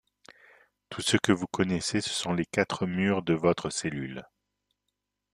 [0.89, 4.23] Tout ce que vous connaissez, ce sont les quatre murs de votre cellule.